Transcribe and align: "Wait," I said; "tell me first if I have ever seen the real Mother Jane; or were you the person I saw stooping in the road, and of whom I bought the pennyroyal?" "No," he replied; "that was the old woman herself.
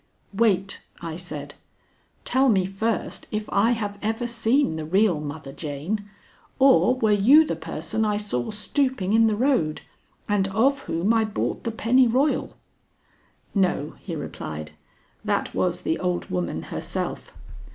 "Wait," 0.33 0.81
I 0.99 1.15
said; 1.15 1.53
"tell 2.25 2.49
me 2.49 2.65
first 2.65 3.27
if 3.29 3.47
I 3.53 3.73
have 3.73 3.99
ever 4.01 4.25
seen 4.25 4.75
the 4.75 4.83
real 4.83 5.19
Mother 5.19 5.51
Jane; 5.53 6.09
or 6.57 6.95
were 6.95 7.11
you 7.11 7.45
the 7.45 7.55
person 7.55 8.03
I 8.03 8.17
saw 8.17 8.49
stooping 8.49 9.13
in 9.13 9.27
the 9.27 9.35
road, 9.35 9.81
and 10.27 10.47
of 10.47 10.79
whom 10.85 11.13
I 11.13 11.23
bought 11.23 11.65
the 11.65 11.71
pennyroyal?" 11.71 12.55
"No," 13.53 13.93
he 13.99 14.15
replied; 14.15 14.71
"that 15.23 15.53
was 15.53 15.81
the 15.83 15.99
old 15.99 16.31
woman 16.31 16.63
herself. 16.63 17.33